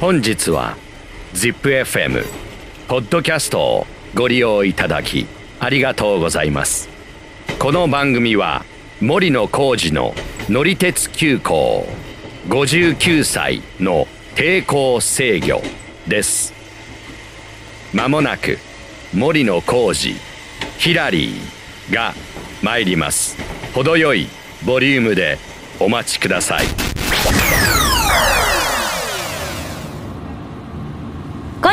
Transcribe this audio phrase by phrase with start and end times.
[0.00, 0.78] 本日は
[1.34, 2.24] ZIPFM
[2.88, 5.26] ポッドキャストをご利用いただき
[5.58, 6.88] ありがとうございます。
[7.58, 8.64] この番組は
[9.02, 10.14] 森野浩二の
[10.48, 11.86] 乗り鉄急行
[12.48, 15.60] 59歳の抵抗制御
[16.08, 16.54] です。
[17.92, 18.56] まもなく
[19.12, 20.18] 森野浩二
[20.78, 22.14] ヒラリーが
[22.62, 23.36] 参ります。
[23.74, 24.28] 程よい
[24.64, 25.36] ボリュームで
[25.78, 26.89] お待ちください。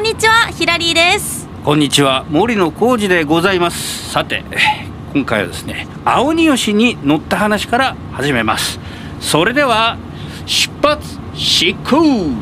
[0.07, 1.49] にちはヒラリーです。
[1.65, 2.23] こんにちは。
[2.29, 4.09] 森野浩二でございます。
[4.09, 4.41] さて
[5.13, 8.79] 今回はですね青鬼吉に乗った話から始めます。
[9.19, 9.97] それでは
[10.45, 12.37] 出発進行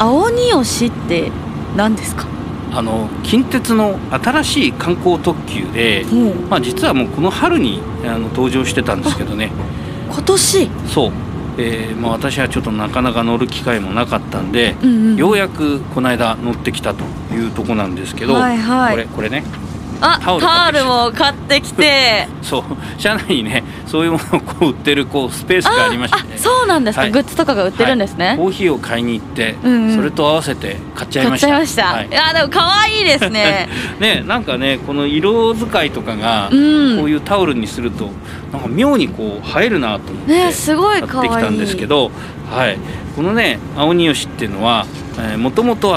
[0.00, 1.30] 青鬼吉って
[1.76, 2.35] 何ですか？
[2.76, 6.50] あの近鉄の新しい観光特急で、うん。
[6.50, 9.50] まあ、実はもうこの春にあの登場してたんですけどね。
[10.10, 10.70] 今年？
[10.86, 11.12] そう、
[11.56, 15.16] えーまあ、私はちょっとなかなか乗る機会もなかったんで、うんうん。
[15.16, 18.92] ようやくこの間乗ってきたというとこなんですけど、はいはい。
[18.92, 19.42] これこれね
[20.00, 22.28] あタオルも買ってきて。
[22.42, 22.62] そう
[22.98, 27.10] 車内にねそういうものをこう売ってるこうスペースがありまして、ね、あそうなんですか、はい。
[27.10, 28.36] グッズとかが売ってるんですね、はい。
[28.36, 29.96] コーヒーを買いに行って、うんうん。
[29.96, 32.08] それと合わせて買っちゃい買っちましたゃいました、はい。
[32.08, 33.68] い、やでも可愛いですね。
[33.98, 36.98] ねなんかねこの色使いとかが、うん。
[36.98, 38.10] こういうタオルにすると
[38.52, 41.30] なんか妙にこう映えるなと思ってねすごい可愛い。
[41.30, 42.10] 買ってきたんですけど、
[42.50, 42.78] はい、
[43.16, 44.86] このね青鬼吉っていうのは
[45.38, 45.94] もともと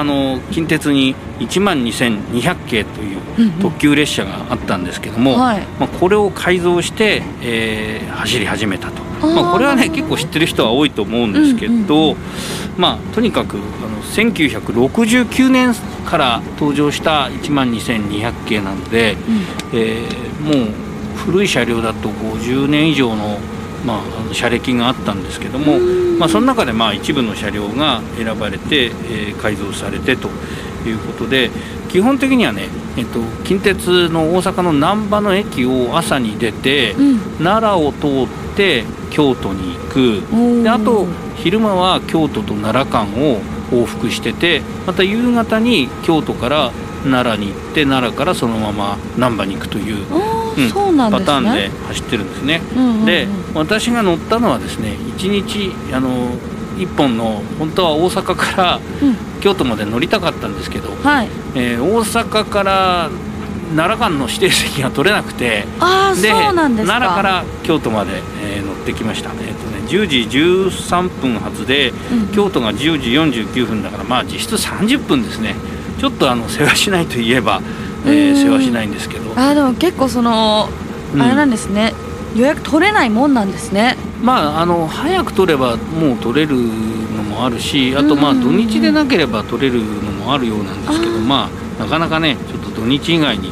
[0.51, 3.51] 近鉄に1万2200系といううんうん。
[3.59, 5.61] 特急列車があったんですけども、はい。
[5.79, 9.01] まあ、これを改造して、えー走り始めたと。
[9.25, 12.17] まあ、これはね結構知ってる人は多いと思うんですけど、うんうん
[12.77, 15.73] まあ、とにかくあの1969年
[16.05, 19.17] から登場した1万2200系なので、
[19.73, 23.39] えーもう古い車両だと50年以上の,、
[23.85, 25.77] まあ、あの車歴があったんですけども、
[26.17, 30.27] まあ、その中でまあ一部の車両が選ばれて、えー改造されてと
[30.85, 31.49] いうことで
[31.89, 32.67] 基本的にはね、
[32.97, 37.19] えっと、近鉄の大阪の難波の駅を朝に出て、うん。
[37.43, 40.63] 奈良を通って京都に行く。
[40.63, 41.07] であと
[41.37, 43.41] 昼間は京都と奈良間を
[43.71, 46.71] 往復しててまた夕方に京都から
[47.03, 50.05] 奈良に行って奈良からそのまま難波に行くという、
[50.57, 51.09] うんそうね。
[51.09, 52.61] パターンで走ってるんですね。
[52.75, 53.05] うんうんうん。
[53.05, 56.31] で私が乗ったのはですね1日あの
[56.77, 59.15] 1本の本当は大阪からうん。
[59.39, 61.29] 京都まで乗りたかったんですけど、はい。
[61.55, 63.09] えー大阪から
[63.75, 75.55] 奈良間の指定席が取れなくてああそうなんで奈良から京都まで、えー乗ってきました、えーとね、10時13分発で、うん京都が10時49分だからまあ実質30分ですね
[75.99, 77.61] ちょっとあの世話しないといえば、
[78.05, 79.31] えーうん世話しないんですけど。
[79.35, 80.69] あーでも結構その、
[81.13, 81.21] うん。
[81.21, 81.93] あれなんですね。
[82.35, 83.97] 予約取れないもんなんですね。
[84.23, 91.49] まああの早く取ればもう取れるのもあるしあとまあうんうんうん土日でなければ取れるのもあるようなんですけどま
[91.79, 93.51] あなかなかねちょっと土日以外に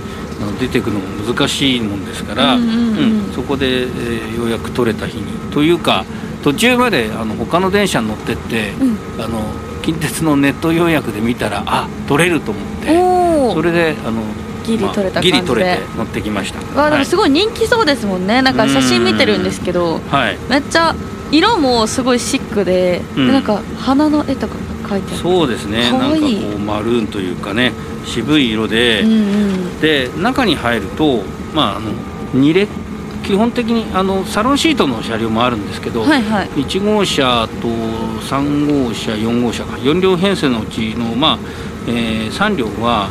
[0.59, 3.33] 出てくのも難しいもんですから、うんうんうんうん。
[3.33, 5.25] そこで、えーようやく取れた日に。
[5.51, 6.05] というか
[6.43, 8.97] 途中まであの他の電車に乗ってって、うん。
[9.23, 9.41] あの
[9.87, 14.21] 近鉄のネット予約で見たらあ取れると思ってそれであの
[14.65, 15.37] ギリ取れた感じで。
[15.37, 16.59] まあギリ取れて乗ってきました。
[16.77, 16.99] わあではい。
[16.99, 18.41] もすごい人気そうですもんね。
[18.41, 20.37] なんか写真見てるんですけどはい。
[20.49, 20.93] めっちゃ
[21.31, 23.27] 色もすごいシックで,、うん。
[23.27, 25.17] でなんか花の絵とかが描いてある。
[25.21, 25.89] そうですね。
[25.89, 26.35] かわいい。
[26.35, 27.71] なんかこうマルーンというかね
[28.05, 29.79] 渋い色で、うんうん。
[29.79, 31.21] で中に入ると
[31.55, 31.91] まああの
[32.33, 32.69] 2列
[33.27, 36.47] 基本的にあのサロンシートの車両もあるんですけど、はいはい。
[36.47, 39.75] 1号車と3号車4号車か。
[39.75, 41.39] 4両編成のうちの、まあ
[41.87, 43.09] えー3両は、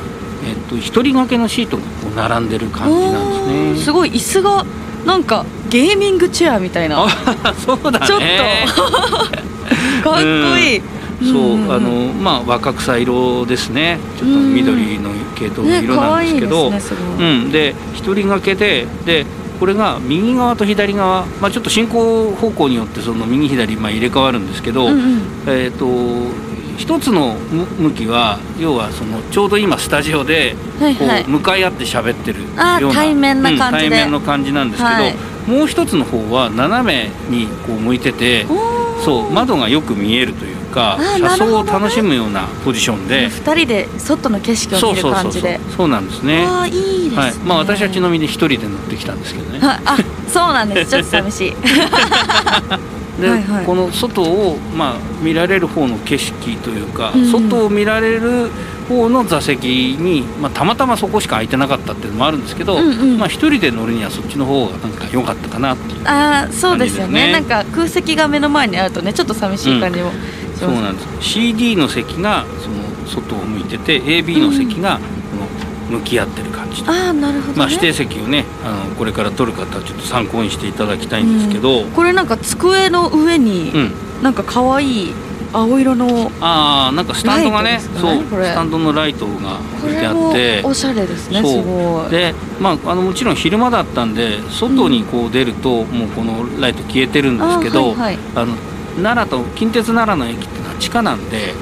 [0.48, 3.84] えっと1人掛けのシートがこう並んでる感じなんですね。
[3.84, 4.10] すごい。
[4.10, 4.64] 椅子が
[5.04, 7.04] なんかゲーミングチェアみたいな。
[7.04, 8.06] あそうだね。
[8.06, 8.20] ちょっ
[10.02, 10.02] と。
[10.02, 10.82] かっこいい、
[11.20, 11.68] そう、んん。
[11.68, 13.98] んあのまあ若草色ですね。
[14.18, 19.26] ちょっと緑の系統のね色なんですけど、ねすごいうん、で一人掛けでで
[19.58, 25.22] これが右側と左側、まあ、ちょっと進行方向によってその右左、まあ、入れ替わるんですけど、うんうん。
[25.46, 25.86] えー、と
[26.76, 31.22] 一つの向向きは要はそのちょうど今スタジオでこはいはい。
[31.24, 33.86] う向かい合って喋ってるようなあー対面な感じで。
[33.86, 35.14] うん対面の感じなんですけど、はい。
[35.46, 38.46] もう一つの方は斜めにこう向いてて
[39.04, 45.58] そう窓がよく見えるというか車窓を楽しむようなポジションで、二人で外の景色を見る感じで。
[45.74, 46.44] そうなんですね。
[46.46, 49.58] ああいいですね、はい、まあ私はちなみに一人で乗ってきたんですけどね。
[49.58, 49.96] はいあ
[50.28, 50.90] そうなんです。
[50.92, 51.56] ちょっと寂しい。
[53.20, 53.64] で、はいはい。
[53.64, 58.50] この外をまあ見られる方の景色というか、うん外を見られる
[58.88, 63.18] 方の座席に、まあ、たまたまそこしか空いてなかったっていうのもあるんですけど、うんうん。
[63.18, 67.32] まあ一人で乗るにはそっちの方がなんか良かったかなっていうああそうですよね。
[67.32, 70.14] なんか空席が目の前にあるとねちょっと寂しい感じもし
[70.58, 71.30] そうなんです。
[71.32, 72.76] CD の席がその
[73.06, 74.98] 外を向いてて AB の席が
[75.90, 77.58] この向き合ってる感じで、ああなるほど、ね。
[77.58, 81.90] まあ、指定席をねあのこれから取る方はちょっと参考にしていただきたいんですけど、うん。
[81.92, 83.72] これなんか机の上に、
[84.22, 85.14] なんか可愛い
[85.52, 90.62] 青色のああなんかスタンドがねライトですかそうスタンドのライトが置いてあって。
[90.64, 91.62] おしゃれですねそう。
[91.62, 92.10] すごい。
[92.10, 98.18] でまああのもちろん昼間だったんで外にこう出ると、もうこのライト消えてるんですけどあはいはい。
[98.34, 98.54] あの
[99.02, 101.54] 奈良と近鉄奈良の駅っていうのは地下なんで、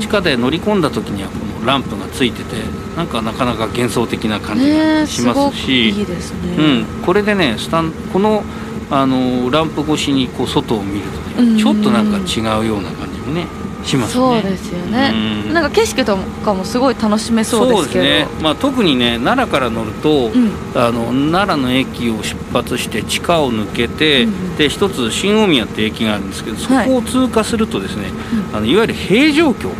[0.00, 2.56] 地下で乗り込んだ時にはこのランプがついてて
[2.96, 8.42] なんかなかなか幻想的な感じがしますし、いいですうね、ん、これでねスタンこの
[8.90, 13.46] あのランプ越しにこう外を見るとねちょっとなんか違うような感じもね
[13.84, 14.14] しますね。
[14.14, 15.12] そうですよね、
[15.46, 15.52] うん。
[15.52, 18.04] なんか景色とかもすごい楽しめそうですけど。
[18.04, 20.50] ね、まあ、特にね奈良から乗ると、うん。
[20.74, 24.56] あの奈良の駅を出発して地下を抜けて、うんうん。
[24.56, 26.86] で一つ新大宮って駅があるんですけどそはい。
[26.86, 28.08] こを通過するとですね、
[28.52, 29.70] うあのいわゆる平城京、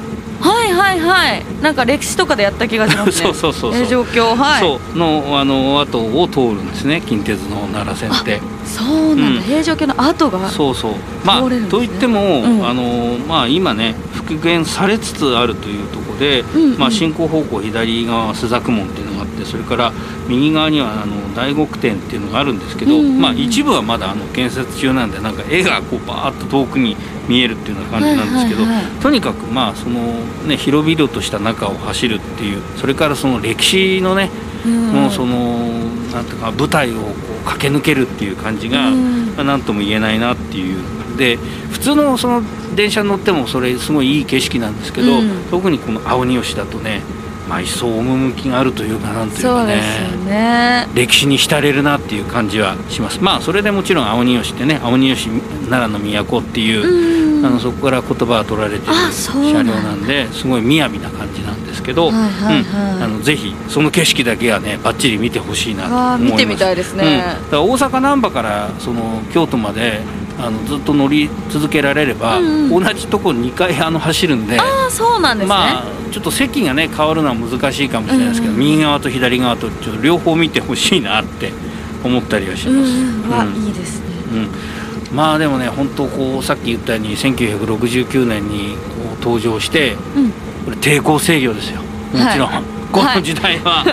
[0.42, 1.44] はいはいはい。
[1.62, 3.12] なんか歴史とかでやった気がしますね。
[3.22, 3.82] そうそうそうそう。
[3.82, 4.34] え状況。
[4.34, 4.60] はい。
[4.60, 4.98] そう。
[4.98, 7.00] のあの後を通るんですね。
[7.06, 8.40] 近鉄の奈良線って。
[8.64, 9.42] そうなんだ、うん。
[9.42, 10.94] 平城京の後がそうそう。
[11.24, 12.66] まあ、といっても、うん。
[12.66, 16.78] あのまあ、今ね復元されつつあるというところで、うんうん。
[16.78, 19.11] まあ、進行方向左側は朱雀門っていうの
[19.44, 19.92] それから
[20.28, 23.20] 右側にはあの大極天っていうのがあるんですけど、うんうんうん。
[23.20, 26.96] まあ、一部はまだあの建設中なんでなんか絵がこうバーッと遠くに
[27.28, 28.92] 見えるっていうような感じなんですけど、はいはいはい。
[29.00, 30.00] とにかくまあその、
[30.46, 34.30] ね、広々とした中を走るっていうそれからその歴史のね、
[34.66, 35.58] うんもうその
[36.12, 37.08] なんていうか舞台をこ
[37.42, 39.34] う駆け抜けるっていう感じが、うん。
[39.34, 40.82] まあ、なんとも言えないなっていう。
[41.16, 41.36] で
[41.70, 42.42] 普通のその
[42.74, 45.44] 電車に乗ってもそれすごいいい景色なんですけど、うん。
[45.50, 47.02] 特にこの青荷吉だとね、
[47.52, 49.82] まあ、一層趣があるというかなんというかね。
[50.24, 50.88] ね。
[50.94, 53.20] 歴史に浸れるなっていう感じはします。
[53.20, 55.28] まあそれでもちろん青荷吉ってね青荷吉
[55.68, 57.44] 奈良の都っていう、うん。
[57.44, 62.96] あのそこから言葉が取られてる車両なんですごい雅な感じなんですけど、はいはいはい。
[62.96, 66.32] うんあのぜひその景色だけはねばっちり見てほしいなと思います。
[66.32, 67.04] 見てみたいですね。
[67.04, 70.00] うん、だから大阪難波からその京都まで
[70.38, 72.84] あのずっと乗り続けられれば、うんうん。
[72.84, 74.58] 同じとこ2回あの走るんで。
[74.58, 78.64] ああそうなんですね、まあちょっと席がね変わるのは難しいかもしれないですけど、うんうん。
[78.66, 81.52] 右側と左側とちょっと両方見てほしいなって
[82.04, 82.92] 思ったりはしうんます。
[82.92, 83.30] うん。
[83.30, 84.06] わ、うんいいですね。
[85.10, 90.32] うん、まあでもね本当こうさっき言ったように1969年にこう登場してうん。
[90.64, 91.82] これ抵抗制御ですよ。
[91.82, 92.62] もちろん、はい。
[92.92, 93.84] この時代は、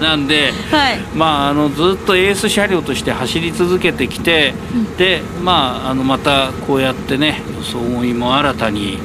[0.00, 0.98] なんではい。
[1.14, 4.96] まああのずっとエース車両として走り続けてきて、うん。
[4.96, 8.98] でまああのまたこうやってね装いも新たに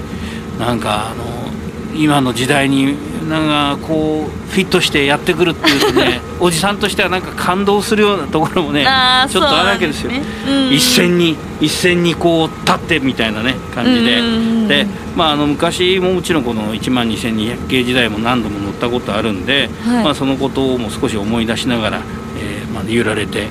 [0.59, 1.23] なんかあの
[1.95, 2.95] 今の時代に
[3.29, 8.85] なんかこうフィットしてやってくるっていうとね おじさんとしてはなんか感動するようなところもね
[9.29, 10.11] ちょっとあるわけですよ。
[10.11, 10.21] ね。
[10.47, 10.73] うん。
[10.73, 20.03] 一線に一線にこう立ってみたいなね感じで、うんで、まあ、あの昔ももちろんこの1万2200系時代も何度も乗ったことあるんで、はい。
[20.03, 22.01] まあ、そのことも少し思い出しながら、
[22.37, 23.47] えーまあ、揺られて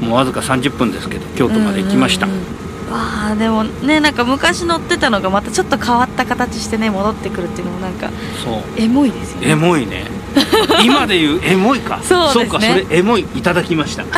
[0.00, 2.28] もうわずか30分ですけど京都まで行きました。
[2.90, 8.10] わあでもねなんか昔乗ってたのがまたちょっと変わった形してね戻ってくるっていうのもなんか
[8.44, 8.62] そう。
[8.76, 9.50] エモいですよね。
[9.50, 10.06] エモいね。
[10.84, 12.00] 今で言うエモいか。
[12.02, 12.46] そうですね。
[12.46, 14.04] かそれエモいいただきました。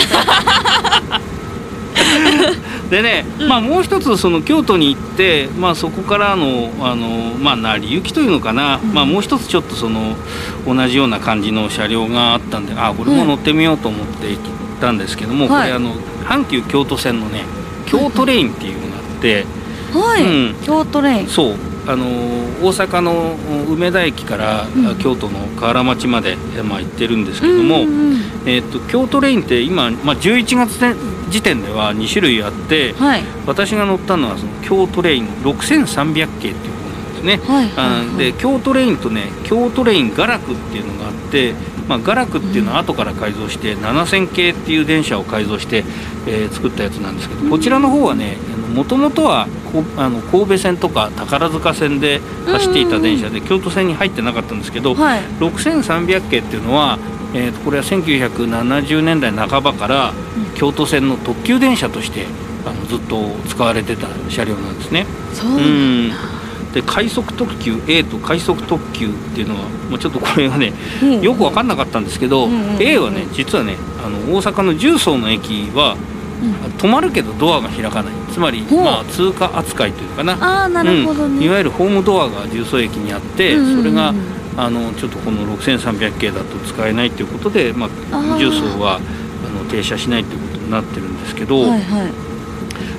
[2.91, 8.93] でね、まあもう一つその京都に行って、まあ、そこからのあの、まあ、成り行きというのかな、うん。
[8.93, 10.15] まあ、もう一つちょっとその
[10.67, 14.41] 同じような感じの車両があったんであこれも乗ってみようと思って行っ
[14.79, 15.63] たんですけども、はい。
[15.63, 15.95] これあの
[16.27, 17.45] 阪急京都線のね
[17.93, 19.45] 京都レインっていうのがあって、
[19.93, 20.55] はい、うん。
[20.65, 21.27] 京都レイン。
[21.29, 21.57] そう。
[21.85, 23.37] あの大阪の
[23.69, 24.99] 梅田駅から、うん。
[24.99, 28.17] 京都の河原町まで、まあ、行ってるんですけども、うんうんうん。
[28.47, 30.95] えー、と京都レインって今、まあ、11月で
[31.31, 33.23] 時点では2種類あってはい。
[33.47, 37.37] 私が乗ったのはその京都レイン6300系っていう方なんですね。
[37.37, 37.71] はい。
[37.77, 38.09] あはい。
[38.09, 38.17] はい。
[38.17, 41.55] で京都レインとね京都レインガラクっていうのがあって、
[41.89, 45.85] まあ、ガラクっていうのは後から改造して、7000系っていう電車を改造して、
[46.27, 48.37] えー作ったやつなんですけどこちらの方はね
[48.75, 55.21] もともとはこあの神戸線とか宝塚線で走っていた電車で京都線に入ってなかったんですけど、はい。
[55.41, 56.99] 6300系っていうのは、
[57.35, 60.13] えーとこれは1970年代半ばから
[60.55, 62.27] 京都線の特急電車として
[62.65, 65.07] あのずっと使われてた車両なんですね。
[65.33, 65.51] そう
[66.73, 71.21] で快速特急 A と快速特急っていうのはもうちょっとこれがねうん。
[71.21, 75.97] よく分かんなかったんですけど、うんうんうん A はね実はねあの大阪の重曹の駅は
[76.43, 76.53] うん。
[76.79, 78.15] 止まるけどドアが開かない。
[78.33, 80.33] つまり、まあ、通過扱いというかな。
[80.41, 84.15] ああなるほどね、うんいわゆるホームドアが重曹駅にあって、うんうんうんそれが
[84.57, 92.32] あのちょっとこの6300系だと使えないということで、まあ、重曹はあの停車しないということになってるんですけど、はいはい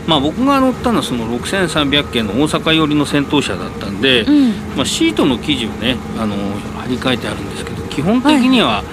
[0.08, 4.50] まあ、僕が乗ったのはその6300系の大阪寄りの先頭車だったんで、うん。
[4.76, 8.84] まあ、シートの生地をねあの張り替えてあるんですけど基本的には、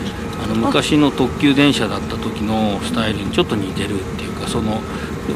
[0.43, 4.81] あの昔の特急電車だった時のスタイルにちょっと似てるっていうかその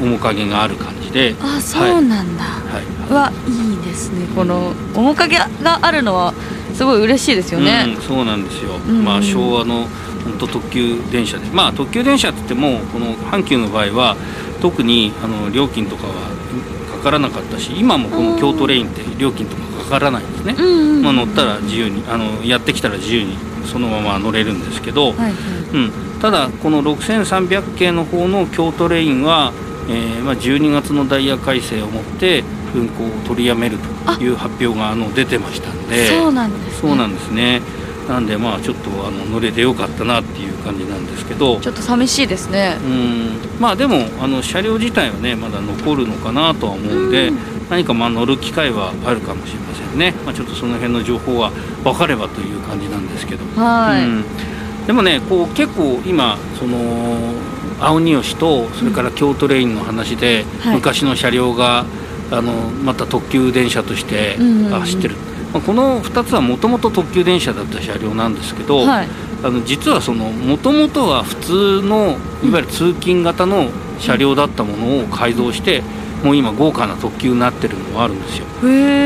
[0.01, 4.27] 面影がある感じで、あそうなんだ、はい、はいいですね。
[4.35, 5.49] この面影が
[5.81, 6.33] あるのは
[6.73, 7.85] すごい嬉しいですよね。
[7.95, 9.05] うん、そうなんですよ、んうん。
[9.05, 9.87] まあ、昭和の
[10.23, 14.17] 本当特急電車でまあ特急電車って言ってもこの阪急の場合は
[14.61, 16.13] 特にあの料金とかは
[16.97, 21.03] かからなかったし今もこの京都レインって料金とかかからないんですね、うんうんうん。
[21.03, 25.33] まあ、乗ったら自由にあのやってきたら自由にそのまま乗れるんですけど、はいはい。
[25.73, 25.77] う
[26.17, 29.53] ん、ただこの6300系の方の京都レインは、
[29.87, 32.43] えーまあ、12月のダイヤ改正をもって
[32.75, 36.07] 運行を取りやめるという発表があの出てましたんで。
[36.07, 36.95] そうなんです、ね、そう
[38.07, 41.59] なんでまあちょっとあの乗れてよかったなっていう感じなんですけど。
[41.59, 42.77] ちょっと寂しいですね。
[42.83, 43.59] うん。
[43.59, 47.37] まあでもあの車両自体はねまだ残るのかなとは思うんで、うん。
[47.69, 51.49] 何かまあ乗る機会はあるかもしれませんね、まあ、ちょっとその辺の情報は
[51.83, 53.43] 分かればという感じなんですけど。
[53.59, 54.25] はい、うん、
[54.85, 56.77] でもねこう結構今その
[57.79, 60.75] 青荷吉とそれから京都レインの話で、はい。
[60.75, 61.85] 昔の車両が
[62.31, 62.51] あの
[62.83, 64.37] また特急電車として
[64.69, 65.15] 走ってる、
[65.53, 69.07] まあ、この2つはもともと特急電車だった車両なんですけど、はい。
[69.43, 75.83] あの実はそのもともとは普通のいわゆる通勤型の車両だったものを改造して、
[76.23, 78.45] もう今豪華な特急になってるのもあるんですよ。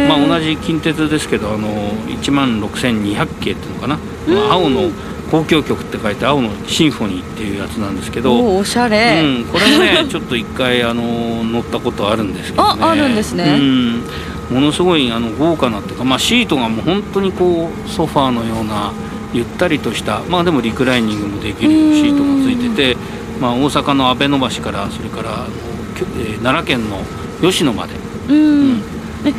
[0.08, 1.68] まあ、同じ近鉄ですけどあの
[2.08, 4.90] 1万6200系っていうのかな、まあ青の
[5.32, 13.58] 交響曲って書いて青のシンフォニーっていうやつなんですけど、おおしゃれ、うん、これもね ちょっと一回あの乗ったことあるんですけど、ね、ああるんですね。
[13.58, 14.04] うん、
[14.50, 18.92] ものすごいあの豪華なっていうか、まあ、シートがもう本当にこうソファーのような
[19.34, 22.98] ゆったりとしたまあでもリクライニングもできるシートがついてて、
[23.40, 25.46] まあ、大阪の阿部野橋からそれから
[26.18, 26.98] えー奈良県の
[27.42, 27.94] 吉野まで、
[28.30, 28.84] うん、うん。
[29.26, 29.34] え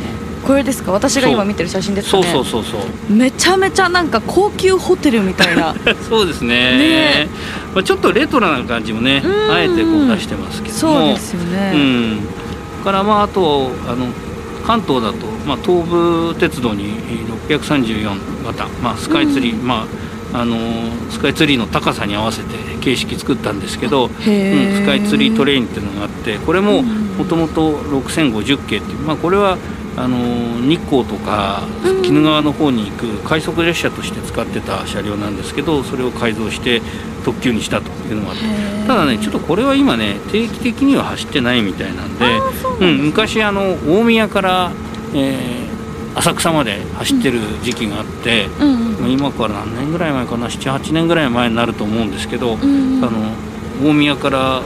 [0.51, 0.91] これですか？
[0.91, 3.13] 私が今見てる写真ですかそうねそうそうそう。
[3.13, 5.73] めちゃめちゃなんか高級ホテルみたいな。
[6.09, 6.49] そうですね。
[6.77, 7.29] ね。
[7.73, 9.51] まあ、ちょっとレトロな感じもねうん。
[9.51, 10.79] あえてこう出してますけども。
[10.79, 12.19] そうですようね、ん、
[12.83, 14.07] からまああとあの
[14.67, 16.93] 関東だと、まあ、東武鉄道に
[17.49, 20.55] 634型、まあ、スカイツリー、まああの
[21.09, 27.01] スカイツリーの高さに合わせて形式作ったんですけど、うん、スカイツリートレインっていうのがあってこれもうん。
[27.11, 29.57] もともと6050系っていう、まあ、これは
[29.97, 30.17] あの
[30.61, 31.99] 日光とかうん。
[31.99, 36.81] 鬼怒川の方に行く快速列車として使ってた車両なんですけどそれを改造して
[37.23, 38.71] 特急にしたというのがあって。
[38.87, 42.25] ただねちょっとこれは今ね定期的には走ってないみたいなんで
[42.79, 44.71] うん、昔あの大宮から、
[45.13, 45.70] えー
[46.15, 53.05] 浅草まで走ってる時期があって、うんまあ今から何年ぐらい前かな78年ぐらい前になると思うんですけど、うんうん。
[53.05, 53.33] あの
[53.83, 54.61] 大宮から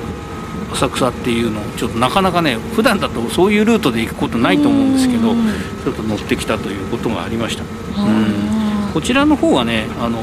[0.73, 5.45] 浅草っていうのをちょっとなかなかね普段だとそういうルートで行くことないと思うんですけどうん
[5.83, 7.63] ちょっと乗ってきたということがありました。
[7.95, 10.19] あこちらの方はねあの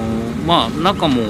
[0.47, 1.23] まあ中も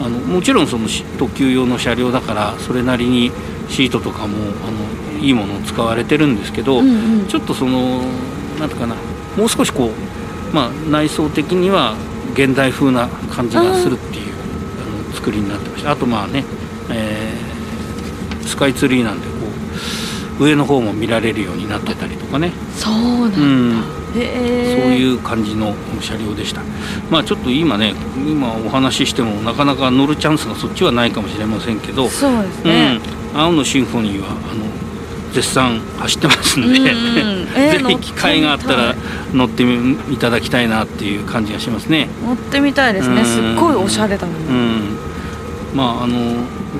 [0.00, 3.30] あのもちろんそのし特急用の車両だからそれなりに
[3.68, 7.26] シートとかもあのいいものを使われてるんですけど、ーうんうん。
[7.28, 8.02] ちょっとその
[8.58, 8.96] なんていうかな
[9.36, 11.94] もう少しこう、まあ、内装的には
[12.34, 14.34] 現代風な感じがするっていう
[15.04, 15.90] あの作りになってました。
[15.92, 16.44] あとまあね、
[16.90, 17.50] えー
[18.50, 19.32] スカイツリーなんでこ
[20.40, 22.52] う上の方も見られるようになってたりとかね。
[22.74, 23.82] そうなんだ、うん。
[24.12, 26.62] そういう感じの車両でした。
[27.10, 33.00] まあちょっと今ね、今お話ししてもなかなか乗るチャンスがそっちはないかもしれませんけど、そうですうね、ん、
[33.34, 34.64] 青のシンフォニーはあの
[35.32, 37.48] 絶賛走ってますんで、うんうん。
[37.56, 38.94] えーぜひ機会があったら
[39.32, 40.16] 乗ってみい。
[40.16, 42.08] ただきたいなっていう感じがしますね。
[42.24, 43.22] 乗ってみたいですね。
[43.22, 43.26] うん。
[43.26, 44.98] すっごいおしゃれだもん、うん、
[45.74, 46.16] まああの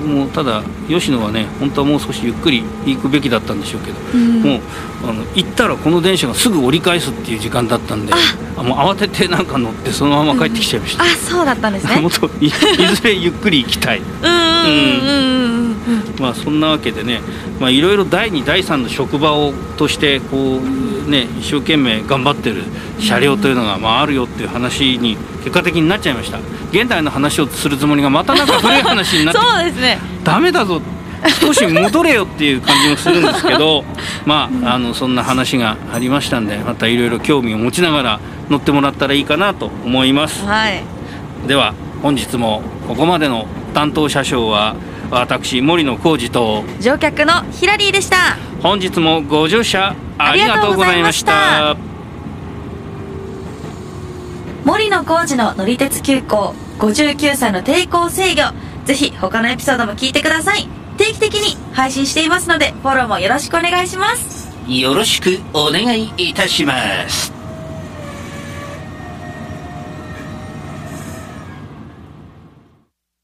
[0.05, 4.41] もうただ吉野はね本当はもう少しゆっくり行くべきだったんでしょうけど、うん。
[4.41, 4.59] もう
[5.03, 8.63] あの行ったらこの電車がすぐ折り返すっていう時間だったんであ。
[8.63, 11.95] もう慌ててなんか乗ってそのまま帰ってきちゃいました、あそうだったんですね。
[12.01, 14.01] もっといいずれゆっくり行きたい。
[14.23, 17.21] うんうんうんうんうんまあそんなわけでね
[17.59, 20.61] まあいろいろ第2第3の職場をとしてこ
[21.07, 22.63] うね一生懸命頑張ってる
[22.99, 26.37] 車両というのがまああるよっていう話に結果的になっちゃいました。
[26.71, 29.41] 現代の話をするつもりがまたなんか古い話になって。
[29.41, 29.99] そうですね。
[30.23, 30.81] ダメだぞ
[31.29, 33.83] 少し戻れよっていう感じもするんですけど
[34.25, 40.45] まああのそんな話がありましたんでまたいろいろ興味を持ちながら乗ってもらったらいいかなと思います。
[40.45, 40.83] はい。
[41.47, 44.75] では本日もここまでの担当車掌は
[45.09, 48.37] 私森野浩二と乗客のヒラリーでした。
[48.61, 51.75] 本日もご乗車ありがとうございました。
[54.63, 58.41] 森野浩二の乗り鉄急行59歳の抵抗制御
[58.85, 60.67] ぜひ他のエピソードも聞いてください
[61.01, 64.51] 定期的に配信していますのでフォローもよろしくお願いします。
[64.67, 66.73] よろしくお願いいたしま
[67.09, 67.40] す。